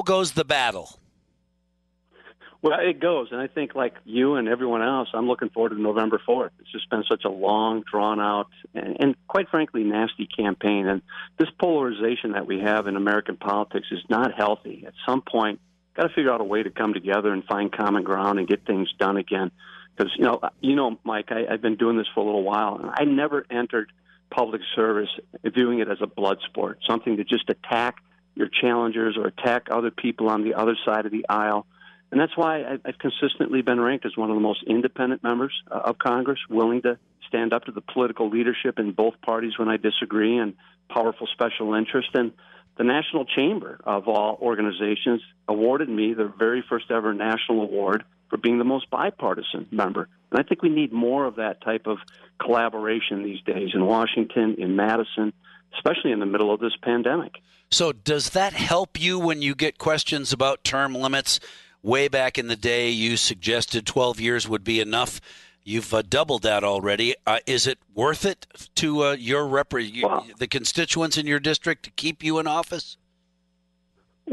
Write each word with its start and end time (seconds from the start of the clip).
how 0.00 0.02
goes 0.02 0.32
the 0.32 0.46
battle? 0.46 0.98
Well, 2.62 2.78
it 2.80 3.00
goes, 3.00 3.28
and 3.32 3.40
I 3.40 3.48
think 3.48 3.74
like 3.74 3.94
you 4.04 4.36
and 4.36 4.48
everyone 4.48 4.82
else, 4.82 5.08
I'm 5.12 5.26
looking 5.26 5.50
forward 5.50 5.70
to 5.70 5.80
November 5.80 6.20
4th. 6.26 6.50
It's 6.58 6.72
just 6.72 6.88
been 6.88 7.04
such 7.08 7.24
a 7.26 7.28
long, 7.28 7.84
drawn 7.90 8.18
out, 8.18 8.48
and, 8.74 8.96
and 8.98 9.14
quite 9.28 9.50
frankly, 9.50 9.84
nasty 9.84 10.26
campaign. 10.26 10.86
And 10.86 11.02
this 11.38 11.48
polarization 11.58 12.32
that 12.32 12.46
we 12.46 12.60
have 12.60 12.86
in 12.86 12.96
American 12.96 13.36
politics 13.36 13.88
is 13.90 14.00
not 14.08 14.32
healthy. 14.34 14.84
At 14.86 14.94
some 15.06 15.20
point, 15.22 15.60
got 15.94 16.04
to 16.04 16.14
figure 16.14 16.32
out 16.32 16.40
a 16.40 16.44
way 16.44 16.62
to 16.62 16.70
come 16.70 16.94
together 16.94 17.30
and 17.30 17.44
find 17.44 17.70
common 17.70 18.02
ground 18.02 18.38
and 18.38 18.48
get 18.48 18.66
things 18.66 18.88
done 18.98 19.18
again. 19.18 19.50
Because 19.96 20.12
you 20.16 20.24
know, 20.24 20.40
you 20.60 20.76
know, 20.76 20.98
Mike, 21.04 21.32
I, 21.32 21.46
I've 21.50 21.62
been 21.62 21.76
doing 21.76 21.98
this 21.98 22.06
for 22.14 22.20
a 22.20 22.24
little 22.24 22.44
while, 22.44 22.76
and 22.76 22.90
I 22.90 23.04
never 23.04 23.44
entered 23.50 23.92
public 24.30 24.62
service 24.74 25.10
viewing 25.44 25.80
it 25.80 25.88
as 25.88 25.98
a 26.00 26.06
blood 26.06 26.38
sport, 26.46 26.78
something 26.86 27.18
to 27.18 27.24
just 27.24 27.50
attack 27.50 27.96
your 28.34 28.48
challengers 28.48 29.16
or 29.16 29.26
attack 29.26 29.68
other 29.70 29.90
people 29.90 30.28
on 30.28 30.44
the 30.44 30.54
other 30.54 30.76
side 30.84 31.06
of 31.06 31.12
the 31.12 31.26
aisle. 31.28 31.66
And 32.10 32.20
that's 32.20 32.36
why 32.36 32.64
I've 32.84 32.98
consistently 32.98 33.62
been 33.62 33.80
ranked 33.80 34.04
as 34.04 34.16
one 34.16 34.30
of 34.30 34.36
the 34.36 34.40
most 34.40 34.64
independent 34.66 35.22
members 35.22 35.52
uh, 35.70 35.80
of 35.84 35.98
Congress, 35.98 36.40
willing 36.48 36.82
to 36.82 36.98
stand 37.28 37.52
up 37.52 37.64
to 37.66 37.72
the 37.72 37.80
political 37.80 38.28
leadership 38.28 38.78
in 38.78 38.92
both 38.92 39.20
parties 39.20 39.58
when 39.58 39.68
I 39.68 39.76
disagree 39.76 40.36
and 40.36 40.54
powerful 40.88 41.28
special 41.32 41.74
interest. 41.74 42.08
And 42.14 42.32
the 42.76 42.84
National 42.84 43.24
Chamber 43.24 43.80
of 43.84 44.08
all 44.08 44.38
organizations 44.40 45.22
awarded 45.46 45.88
me 45.88 46.14
the 46.14 46.32
very 46.36 46.64
first 46.68 46.90
ever 46.90 47.14
national 47.14 47.62
award 47.62 48.04
for 48.28 48.38
being 48.38 48.58
the 48.58 48.64
most 48.64 48.90
bipartisan 48.90 49.66
member. 49.70 50.08
And 50.30 50.40
I 50.40 50.42
think 50.42 50.62
we 50.62 50.68
need 50.68 50.92
more 50.92 51.26
of 51.26 51.36
that 51.36 51.60
type 51.60 51.86
of 51.86 51.98
collaboration 52.40 53.22
these 53.22 53.42
days 53.42 53.70
in 53.74 53.84
Washington, 53.84 54.56
in 54.58 54.76
Madison, 54.76 55.32
especially 55.74 56.12
in 56.12 56.20
the 56.20 56.26
middle 56.26 56.52
of 56.52 56.60
this 56.60 56.76
pandemic. 56.82 57.38
So, 57.70 57.92
does 57.92 58.30
that 58.30 58.52
help 58.52 59.00
you 59.00 59.18
when 59.18 59.42
you 59.42 59.54
get 59.54 59.78
questions 59.78 60.32
about 60.32 60.64
term 60.64 60.94
limits? 60.94 61.38
Way 61.82 62.08
back 62.08 62.36
in 62.36 62.48
the 62.48 62.56
day, 62.56 62.90
you 62.90 63.16
suggested 63.16 63.86
12 63.86 64.20
years 64.20 64.48
would 64.48 64.64
be 64.64 64.80
enough. 64.80 65.20
You've 65.62 65.94
uh, 65.94 66.02
doubled 66.02 66.42
that 66.42 66.64
already. 66.64 67.14
Uh, 67.26 67.38
is 67.46 67.66
it 67.66 67.78
worth 67.94 68.24
it 68.24 68.46
to 68.76 69.04
uh, 69.04 69.12
your 69.12 69.46
rep- 69.46 69.70
the 69.70 70.48
constituents 70.50 71.16
in 71.16 71.26
your 71.26 71.38
district 71.38 71.84
to 71.84 71.90
keep 71.90 72.22
you 72.22 72.38
in 72.38 72.46
office? 72.46 72.96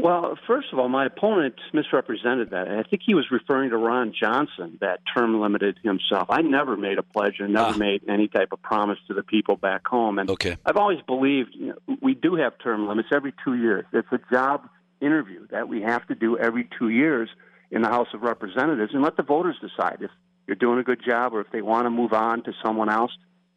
Well, 0.00 0.38
first 0.46 0.68
of 0.72 0.78
all, 0.78 0.88
my 0.88 1.06
opponent 1.06 1.56
misrepresented 1.72 2.50
that. 2.50 2.68
I 2.68 2.84
think 2.84 3.02
he 3.04 3.14
was 3.14 3.26
referring 3.32 3.70
to 3.70 3.76
Ron 3.76 4.14
Johnson 4.18 4.78
that 4.80 5.00
term 5.12 5.40
limited 5.40 5.80
himself. 5.82 6.28
I 6.30 6.40
never 6.40 6.76
made 6.76 6.98
a 6.98 7.02
pledge 7.02 7.40
and 7.40 7.52
never 7.52 7.74
ah. 7.74 7.76
made 7.76 8.02
any 8.08 8.28
type 8.28 8.52
of 8.52 8.62
promise 8.62 8.98
to 9.08 9.14
the 9.14 9.24
people 9.24 9.56
back 9.56 9.84
home. 9.84 10.20
And 10.20 10.30
okay. 10.30 10.56
I've 10.64 10.76
always 10.76 11.00
believed 11.02 11.50
you 11.52 11.74
know, 11.88 11.96
we 12.00 12.14
do 12.14 12.36
have 12.36 12.52
term 12.62 12.86
limits 12.86 13.08
every 13.12 13.34
two 13.44 13.54
years. 13.54 13.86
It's 13.92 14.06
a 14.12 14.20
job 14.32 14.68
interview 15.00 15.48
that 15.50 15.68
we 15.68 15.82
have 15.82 16.06
to 16.06 16.14
do 16.14 16.38
every 16.38 16.68
two 16.78 16.90
years 16.90 17.28
in 17.72 17.82
the 17.82 17.88
House 17.88 18.08
of 18.14 18.22
Representatives 18.22 18.94
and 18.94 19.02
let 19.02 19.16
the 19.16 19.24
voters 19.24 19.56
decide 19.60 19.98
if 20.00 20.12
you're 20.46 20.54
doing 20.54 20.78
a 20.78 20.84
good 20.84 21.00
job 21.04 21.34
or 21.34 21.40
if 21.40 21.50
they 21.50 21.60
want 21.60 21.86
to 21.86 21.90
move 21.90 22.12
on 22.12 22.44
to 22.44 22.52
someone 22.64 22.88
else. 22.88 23.10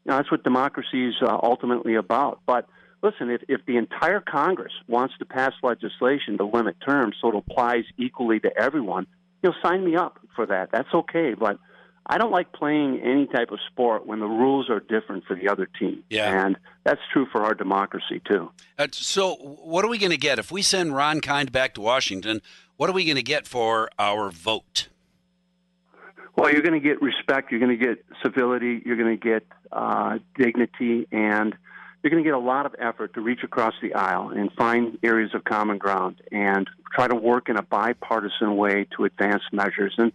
You 0.06 0.09
know, 0.09 0.17
that's 0.17 0.31
what 0.31 0.44
democracy 0.44 1.09
is 1.09 1.16
uh, 1.22 1.38
ultimately 1.44 1.94
about. 1.94 2.42
But 2.47 2.67
listen, 3.03 3.30
if, 3.30 3.41
if 3.47 3.66
the 3.66 3.77
entire 3.77 4.21
Congress 4.21 4.73
wants 4.88 5.16
to 5.19 5.25
pass 5.25 5.53
legislation 5.63 6.38
to 6.38 6.45
limit 6.45 6.75
terms 6.85 7.16
so 7.21 7.30
it 7.30 7.35
applies 7.35 7.83
equally 7.97 8.39
to 8.39 8.52
everyone, 8.57 9.07
you'll 9.44 9.55
sign 9.63 9.83
me 9.83 9.95
up 9.95 10.19
for 10.35 10.45
that. 10.45 10.69
That's 10.71 10.94
okay. 10.94 11.33
But 11.33 11.59
I 12.05 12.17
don't 12.17 12.31
like 12.31 12.52
playing 12.52 12.99
any 13.02 13.27
type 13.27 13.52
of 13.52 13.59
sport 13.72 14.05
when 14.05 14.19
the 14.19 14.27
rules 14.27 14.69
are 14.69 14.79
different 14.79 15.25
for 15.25 15.35
the 15.35 15.49
other 15.49 15.67
team. 15.79 16.03
Yeah. 16.09 16.45
And 16.45 16.57
that's 16.83 17.02
true 17.13 17.27
for 17.31 17.44
our 17.44 17.53
democracy, 17.53 18.22
too. 18.29 18.52
Uh, 18.77 18.88
so, 18.91 19.35
what 19.35 19.85
are 19.85 19.88
we 19.88 19.97
going 19.97 20.11
to 20.11 20.17
get? 20.17 20.39
If 20.39 20.52
we 20.52 20.61
send 20.61 20.95
Ron 20.95 21.22
Kind 21.22 21.52
back 21.52 21.73
to 21.75 21.81
Washington, 21.81 22.41
what 22.77 22.89
are 22.89 22.94
we 22.94 23.05
going 23.05 23.17
to 23.17 23.23
get 23.23 23.47
for 23.47 23.89
our 23.99 24.31
vote? 24.31 24.88
Well, 26.35 26.52
you're 26.52 26.63
going 26.63 26.73
to 26.73 26.79
get 26.79 27.02
respect, 27.02 27.52
you're 27.52 27.59
going 27.59 27.77
to 27.77 27.85
get 27.85 28.03
civility, 28.23 28.81
you're 28.85 28.95
going 28.95 29.19
to 29.19 29.23
get 29.23 29.45
uh, 29.72 30.18
dignity, 30.35 31.07
and 31.12 31.56
you're 32.01 32.12
going 32.12 32.23
to 32.23 32.28
get 32.28 32.34
a 32.34 32.39
lot 32.39 32.66
of 32.66 32.75
effort 32.79 33.13
to 33.13 33.22
reach 33.22 33.44
across 33.44 33.73
the 33.81 33.94
aisle 33.94 34.29
and 34.29 34.51
find 34.53 34.97
areas 35.03 35.31
of 35.35 35.44
common 35.44 35.78
ground 35.78 36.22
and 36.31 36.67
try 36.94 37.07
to 37.07 37.16
work 37.16 37.47
in 37.50 37.57
a 37.57 37.62
bipartisan 37.62 38.56
way 38.56 38.88
to 38.97 39.06
advance 39.06 39.44
measures. 39.51 39.94
And 39.97 40.12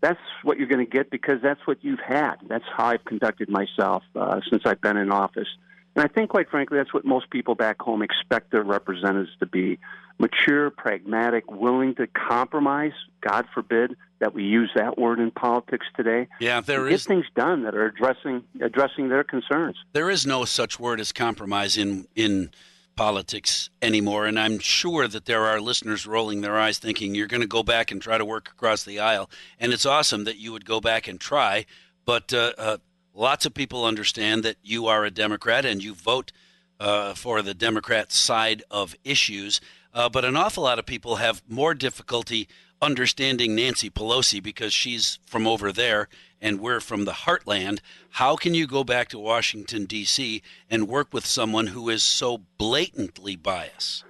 that's 0.00 0.18
what 0.42 0.58
you're 0.58 0.68
going 0.68 0.84
to 0.84 0.90
get 0.90 1.10
because 1.10 1.40
that's 1.42 1.64
what 1.66 1.78
you've 1.82 2.00
had. 2.00 2.36
That's 2.48 2.64
how 2.76 2.86
I've 2.86 3.04
conducted 3.04 3.48
myself 3.48 4.02
uh, 4.14 4.40
since 4.50 4.62
I've 4.66 4.80
been 4.80 4.96
in 4.96 5.10
office. 5.10 5.48
And 5.96 6.04
I 6.04 6.08
think, 6.08 6.30
quite 6.30 6.48
frankly, 6.48 6.78
that's 6.78 6.94
what 6.94 7.04
most 7.04 7.30
people 7.30 7.54
back 7.54 7.80
home 7.80 8.02
expect 8.02 8.52
their 8.52 8.62
representatives 8.62 9.30
to 9.40 9.46
be 9.46 9.78
mature, 10.18 10.70
pragmatic, 10.70 11.50
willing 11.50 11.94
to 11.96 12.06
compromise. 12.06 12.92
God 13.20 13.46
forbid 13.52 13.96
that 14.20 14.34
we 14.34 14.44
use 14.44 14.70
that 14.74 14.98
word 14.98 15.18
in 15.20 15.30
politics 15.30 15.86
today. 15.96 16.28
Yeah, 16.40 16.60
there 16.60 16.88
is 16.88 17.04
get 17.04 17.14
things 17.14 17.26
done 17.36 17.64
that 17.64 17.74
are 17.74 17.86
addressing 17.86 18.44
addressing 18.60 19.08
their 19.08 19.24
concerns. 19.24 19.76
There 19.92 20.10
is 20.10 20.26
no 20.26 20.44
such 20.44 20.78
word 20.78 21.00
as 21.00 21.12
compromise 21.12 21.76
in 21.76 22.06
in 22.14 22.50
politics 22.98 23.70
anymore. 23.80 24.26
And 24.26 24.38
I'm 24.38 24.58
sure 24.58 25.06
that 25.06 25.24
there 25.24 25.46
are 25.46 25.60
listeners 25.60 26.04
rolling 26.04 26.40
their 26.40 26.58
eyes 26.58 26.78
thinking 26.78 27.14
you're 27.14 27.28
going 27.28 27.40
to 27.40 27.46
go 27.46 27.62
back 27.62 27.92
and 27.92 28.02
try 28.02 28.18
to 28.18 28.24
work 28.24 28.50
across 28.50 28.82
the 28.82 28.98
aisle. 28.98 29.30
And 29.60 29.72
it's 29.72 29.86
awesome 29.86 30.24
that 30.24 30.36
you 30.36 30.50
would 30.50 30.64
go 30.64 30.80
back 30.80 31.06
and 31.06 31.20
try. 31.20 31.64
But 32.04 32.34
uh, 32.34 32.52
uh, 32.58 32.78
lots 33.18 33.44
of 33.44 33.52
people 33.52 33.84
understand 33.84 34.42
that 34.44 34.56
you 34.62 34.86
are 34.86 35.04
a 35.04 35.10
Democrat 35.10 35.64
and 35.64 35.82
you 35.82 35.92
vote 35.92 36.32
uh, 36.80 37.12
for 37.14 37.42
the 37.42 37.54
Democrat 37.54 38.12
side 38.12 38.62
of 38.70 38.94
issues. 39.04 39.60
Uh, 39.92 40.08
but 40.08 40.24
an 40.24 40.36
awful 40.36 40.62
lot 40.62 40.78
of 40.78 40.86
people 40.86 41.16
have 41.16 41.42
more 41.48 41.74
difficulty 41.74 42.48
understanding 42.80 43.56
Nancy 43.56 43.90
Pelosi 43.90 44.40
because 44.40 44.72
she's 44.72 45.18
from 45.26 45.46
over 45.46 45.72
there 45.72 46.08
and 46.40 46.60
we're 46.60 46.78
from 46.80 47.04
the 47.04 47.12
heartland. 47.12 47.80
How 48.10 48.36
can 48.36 48.54
you 48.54 48.68
go 48.68 48.84
back 48.84 49.08
to 49.08 49.18
Washington, 49.18 49.86
D.C. 49.86 50.40
and 50.70 50.86
work 50.86 51.12
with 51.12 51.26
someone 51.26 51.68
who 51.68 51.88
is 51.88 52.04
so 52.04 52.42
blatantly 52.56 53.34
biased? 53.34 54.04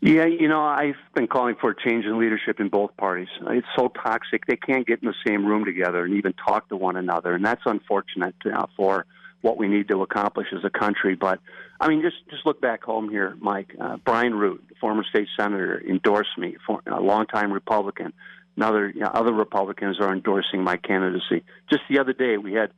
Yeah, 0.00 0.24
you 0.24 0.48
know, 0.48 0.62
I've 0.62 0.96
been 1.14 1.26
calling 1.26 1.56
for 1.60 1.70
a 1.70 1.74
change 1.76 2.06
in 2.06 2.18
leadership 2.18 2.58
in 2.58 2.68
both 2.68 2.96
parties. 2.96 3.28
It's 3.48 3.66
so 3.76 3.88
toxic; 3.88 4.46
they 4.46 4.56
can't 4.56 4.86
get 4.86 5.02
in 5.02 5.08
the 5.08 5.14
same 5.26 5.44
room 5.44 5.64
together 5.64 6.04
and 6.04 6.14
even 6.14 6.32
talk 6.32 6.68
to 6.70 6.76
one 6.76 6.96
another, 6.96 7.34
and 7.34 7.44
that's 7.44 7.62
unfortunate 7.66 8.34
uh, 8.46 8.66
for 8.76 9.04
what 9.42 9.56
we 9.58 9.68
need 9.68 9.88
to 9.88 10.02
accomplish 10.02 10.48
as 10.56 10.64
a 10.64 10.70
country. 10.70 11.16
But 11.16 11.40
I 11.80 11.88
mean, 11.88 12.02
just 12.02 12.16
just 12.30 12.46
look 12.46 12.60
back 12.60 12.82
home 12.82 13.10
here, 13.10 13.36
Mike. 13.40 13.74
Uh, 13.78 13.98
Brian 13.98 14.34
Rude, 14.34 14.62
former 14.80 15.04
state 15.04 15.28
senator, 15.38 15.80
endorsed 15.86 16.36
me, 16.38 16.56
for, 16.66 16.80
a 16.86 17.00
longtime 17.00 17.52
Republican. 17.52 18.12
Another 18.56 18.88
you 18.88 19.00
know, 19.00 19.10
other 19.12 19.32
Republicans 19.32 20.00
are 20.00 20.12
endorsing 20.12 20.62
my 20.64 20.76
candidacy. 20.76 21.44
Just 21.70 21.82
the 21.90 21.98
other 21.98 22.12
day, 22.12 22.36
we 22.36 22.52
had 22.52 22.70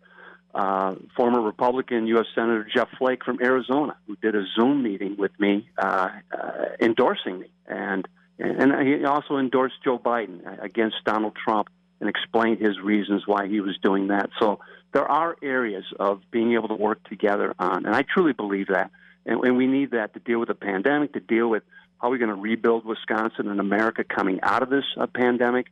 uh, 0.54 0.94
former 1.16 1.40
Republican 1.40 2.06
U.S. 2.08 2.26
Senator 2.34 2.66
Jeff 2.74 2.88
Flake 2.98 3.24
from 3.24 3.38
Arizona, 3.42 3.96
who 4.06 4.16
did 4.16 4.34
a 4.34 4.44
Zoom 4.54 4.82
meeting 4.82 5.16
with 5.18 5.32
me, 5.38 5.68
uh, 5.78 6.10
uh, 6.30 6.64
endorsing 6.80 7.40
me, 7.40 7.46
and 7.66 8.06
and 8.38 8.86
he 8.86 9.04
also 9.04 9.36
endorsed 9.36 9.76
Joe 9.84 9.98
Biden 9.98 10.62
against 10.62 10.96
Donald 11.04 11.36
Trump 11.36 11.68
and 12.00 12.08
explained 12.08 12.58
his 12.58 12.80
reasons 12.80 13.22
why 13.26 13.46
he 13.46 13.60
was 13.60 13.78
doing 13.82 14.08
that. 14.08 14.30
So 14.41 14.58
there 14.92 15.08
are 15.08 15.36
areas 15.42 15.84
of 16.00 16.22
being 16.32 16.54
able 16.54 16.68
to 16.68 16.74
work 16.74 17.02
together 17.08 17.54
on, 17.58 17.86
and 17.86 17.94
I 17.94 18.02
truly 18.02 18.32
believe 18.32 18.66
that, 18.68 18.91
and, 19.24 19.44
and 19.44 19.56
we 19.56 19.66
need 19.66 19.92
that 19.92 20.14
to 20.14 20.20
deal 20.20 20.41
with 20.41 20.48
the 20.48 20.54
pandemic, 20.54 21.12
to 21.12 21.20
deal 21.20 21.48
with 21.48 21.62
how 22.00 22.10
we're 22.10 22.18
going 22.18 22.34
to 22.34 22.41
rebuild 22.41 22.84
Wisconsin 22.84 23.48
and 23.48 23.60
America 23.60 24.02
coming 24.02 24.41
out 24.42 24.62
of 24.62 24.70
this 24.70 24.84
uh, 24.98 25.06
pandemic 25.06 25.68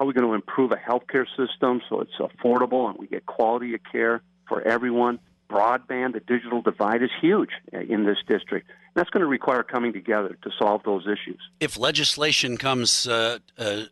how 0.00 0.04
are 0.04 0.06
we 0.06 0.14
going 0.14 0.26
to 0.26 0.32
improve 0.32 0.72
a 0.72 0.76
healthcare 0.76 1.26
system 1.36 1.82
so 1.90 2.00
it's 2.00 2.14
affordable 2.18 2.88
and 2.88 2.98
we 2.98 3.06
get 3.06 3.26
quality 3.26 3.74
of 3.74 3.80
care 3.92 4.22
for 4.48 4.62
everyone? 4.66 5.18
Broadband, 5.50 6.14
the 6.14 6.20
digital 6.20 6.62
divide 6.62 7.02
is 7.02 7.10
huge 7.20 7.50
in 7.70 8.06
this 8.06 8.16
district. 8.26 8.70
That's 8.94 9.10
going 9.10 9.20
to 9.20 9.26
require 9.26 9.62
coming 9.62 9.92
together 9.92 10.38
to 10.42 10.50
solve 10.58 10.84
those 10.84 11.04
issues. 11.06 11.38
If 11.58 11.76
legislation 11.76 12.56
comes 12.56 13.06
uh, 13.06 13.40
uh, 13.58 13.82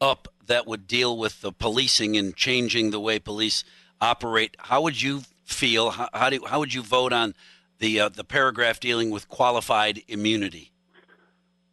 up 0.00 0.28
that 0.46 0.66
would 0.66 0.86
deal 0.86 1.18
with 1.18 1.42
the 1.42 1.52
policing 1.52 2.16
and 2.16 2.34
changing 2.34 2.90
the 2.90 3.00
way 3.00 3.18
police 3.18 3.62
operate, 4.00 4.56
how 4.58 4.80
would 4.80 5.02
you 5.02 5.22
feel? 5.44 5.90
How, 5.90 6.08
how 6.14 6.30
do 6.30 6.40
how 6.46 6.60
would 6.60 6.72
you 6.72 6.82
vote 6.82 7.12
on 7.12 7.34
the 7.78 8.00
uh, 8.00 8.08
the 8.08 8.24
paragraph 8.24 8.80
dealing 8.80 9.10
with 9.10 9.28
qualified 9.28 10.02
immunity? 10.08 10.71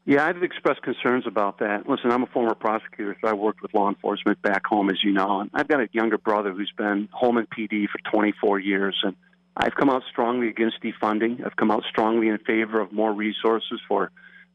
Yeah, 0.10 0.26
I've 0.26 0.42
expressed 0.42 0.82
concerns 0.82 1.28
about 1.28 1.60
that. 1.60 1.88
Listen, 1.88 2.12
I'm 2.12 2.24
a 2.24 2.26
former 2.26 2.56
prosecutor, 2.56 3.16
so 3.22 3.28
I 3.28 3.34
worked 3.34 3.62
with 3.62 3.76
law 3.76 3.90
enforcement 3.90 4.42
back 4.42 4.66
home, 4.66 4.90
as 4.90 5.04
you 5.04 5.12
know. 5.12 5.42
And 5.42 5.52
I've 5.54 5.68
got 5.68 5.82
a 5.82 5.90
younger 5.92 6.18
brother 6.18 6.52
who's 6.52 6.74
been 6.76 7.10
home 7.12 7.38
in 7.38 7.46
PD 7.46 7.88
for 7.88 8.00
24 8.10 8.58
years, 8.58 9.00
and 9.04 9.16
I've 9.56 9.76
come 9.76 9.88
out 9.88 10.02
strongly 10.10 10.48
against 10.48 10.78
defunding. 10.82 11.46
I've 11.46 11.56
come 11.56 11.70
out 11.70 11.84
strongly 11.88 12.28
in 12.30 12.40
favor 12.40 12.80
of 12.80 12.92
more 12.92 13.14
resources 13.14 13.80
for 13.88 14.12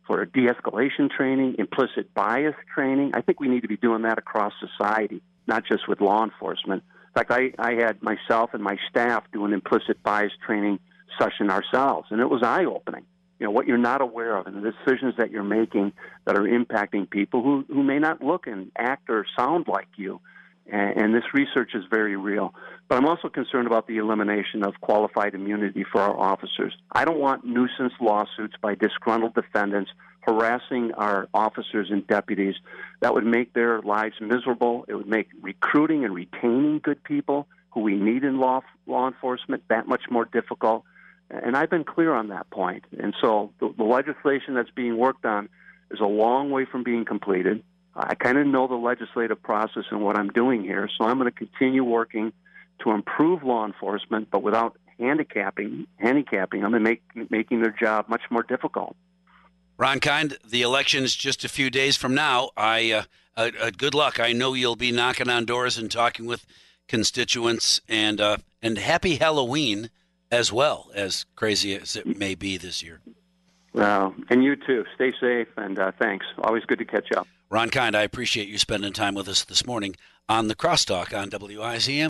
for 0.09 0.25
de-escalation 0.25 1.09
training, 1.09 1.55
implicit 1.61 2.13
bias 2.15 2.57
training. 2.75 3.13
I 3.15 3.21
think 3.21 3.39
we 3.39 3.47
need 3.47 3.61
to 3.63 3.69
be 3.69 3.77
doing 3.77 4.03
that 4.03 4.19
across 4.19 4.55
society, 4.59 5.23
not 5.47 5.65
just 5.65 5.87
with 5.87 6.01
law 6.01 6.25
enforcement. 6.25 6.83
In 6.83 7.13
fact, 7.15 7.31
I, 7.31 7.53
I 7.61 7.75
had 7.75 8.03
myself 8.03 8.55
and 8.55 8.63
my 8.63 8.77
staff 8.91 9.23
do 9.33 9.45
an 9.45 9.53
implicit 9.53 10.03
bias 10.03 10.33
training 10.45 10.81
session 11.17 11.49
ourselves, 11.49 12.09
and 12.11 12.21
it 12.21 12.29
was 12.29 12.43
eye-opening 12.43 13.07
know 13.45 13.51
what 13.51 13.67
you're 13.67 13.79
not 13.79 14.01
aware 14.01 14.37
of 14.37 14.47
and 14.47 14.57
the 14.57 14.73
decisions 14.73 15.15
that 15.19 15.31
you're 15.31 15.45
making 15.45 15.93
that 16.25 16.37
are 16.37 16.43
impacting 16.43 17.09
people 17.09 17.43
who 17.43 17.65
who 17.69 17.83
may 17.83 17.99
not 17.99 18.23
look 18.23 18.47
and 18.47 18.73
act 18.77 19.09
or 19.09 19.25
sound 19.37 19.67
like 19.69 19.89
you. 19.97 20.21
And, 20.67 20.97
and 20.97 21.15
this 21.15 21.25
research 21.33 21.73
is 21.75 21.85
very 21.91 22.17
real. 22.17 22.55
But 22.89 22.97
i'm 22.97 23.07
also 23.07 23.29
concerned 23.29 23.67
about 23.67 23.87
the 23.87 23.99
elimination 23.99 24.65
of 24.65 24.75
qualified 24.81 25.35
immunity 25.35 25.85
for 25.91 26.01
our 26.01 26.19
officers. 26.19 26.75
I 26.93 27.05
don't 27.05 27.19
want 27.19 27.45
nuisance 27.45 27.93
lawsuits 28.01 28.55
by 28.61 28.75
disgruntled 28.75 29.35
defendants 29.35 29.91
harassing 30.21 30.93
our 30.93 31.29
officers 31.35 31.89
and 31.91 32.07
deputies. 32.07 32.55
That 33.03 33.13
would 33.13 33.27
make 33.27 33.53
their 33.53 33.83
lives 33.83 34.15
miserable. 34.21 34.87
It 34.89 34.95
would 34.95 35.09
make 35.09 35.29
recruiting 35.43 36.05
and 36.05 36.15
retaining 36.15 36.81
good 36.83 37.05
people 37.05 37.47
who 37.73 37.81
we 37.81 37.97
need 37.97 38.25
in 38.25 38.39
law 38.39 38.61
law 38.87 39.07
enforcement 39.07 39.65
that 39.69 39.87
much 39.87 40.03
more 40.11 40.25
difficult 40.25 40.85
and 41.31 41.57
I've 41.57 41.71
been 41.71 41.85
clear 41.85 42.13
on 42.13 42.29
that 42.29 42.51
point. 42.51 42.85
And 42.99 43.15
so 43.21 43.53
the, 43.61 43.73
the 43.77 43.85
legislation 43.85 44.55
that's 44.55 44.71
being 44.71 44.97
worked 44.97 45.25
on 45.25 45.49
is 45.91 46.01
a 46.01 46.07
long 46.07 46.51
way 46.51 46.65
from 46.65 46.85
being 46.85 47.05
completed. 47.05 47.63
I 47.97 48.15
kind 48.15 48.39
of 48.39 48.47
know 48.47 48.67
the 48.67 48.75
legislative 48.75 49.43
process 49.43 49.85
and 49.91 50.03
what 50.03 50.19
I'm 50.19 50.29
doing 50.29 50.63
here, 50.63 50.89
so 50.99 51.05
I'm 51.05 51.19
going 51.19 51.31
to 51.31 51.37
continue 51.37 51.85
working 51.85 52.33
to 52.83 52.91
improve 52.91 53.45
law 53.45 53.65
enforcement, 53.65 54.29
but 54.31 54.43
without 54.43 54.77
handicapping 54.99 55.87
handicapping 55.99 56.61
them 56.61 56.75
and 56.75 56.85
make, 56.85 57.03
making 57.31 57.63
their 57.63 57.75
job 57.79 58.09
much 58.09 58.23
more 58.31 58.43
difficult. 58.43 58.97
Ron 59.77 59.99
Kind, 60.01 60.39
the 60.49 60.63
election's 60.63 61.17
just 61.17 61.45
a 61.45 61.49
few 61.49 61.69
days 61.69 61.97
from 61.97 62.15
now. 62.15 62.51
I 62.57 62.93
uh, 62.93 63.03
uh, 63.37 63.51
uh, 63.61 63.71
good 63.77 63.95
luck. 63.95 64.21
I 64.21 64.33
know 64.33 64.55
you'll 64.55 64.77
be 64.77 64.93
knocking 64.93 65.29
on 65.29 65.45
doors 65.45 65.79
and 65.79 65.91
talking 65.91 66.27
with 66.27 66.47
constituents, 66.87 67.81
and 67.89 68.21
uh, 68.21 68.37
and 68.63 68.79
happy 68.79 69.17
Halloween 69.17 69.91
as 70.35 70.53
well, 70.53 70.91
as 70.95 71.27
crazy 71.37 71.77
as 71.77 71.97
it 71.97 72.19
may 72.19 72.35
be 72.35 72.57
this 72.57 72.83
year. 72.83 73.01
Well, 73.73 74.15
and 74.29 74.45
you 74.45 74.57
too. 74.57 74.85
Stay 74.95 75.13
safe, 75.21 75.49
and 75.57 75.79
uh, 75.79 75.93
thanks. 75.99 76.27
Always 76.43 76.65
good 76.65 76.79
to 76.79 76.85
catch 76.85 77.11
up. 77.13 77.27
Ron 77.51 77.71
Kind, 77.71 77.97
I 77.97 78.03
appreciate 78.03 78.49
you 78.49 78.59
spending 78.59 78.93
time 78.93 79.15
with 79.15 79.29
us 79.29 79.45
this 79.45 79.67
morning 79.67 79.95
on 80.29 80.49
the 80.49 80.55
Crosstalk 80.57 81.17
on 81.17 81.31
WIZM. 81.31 82.03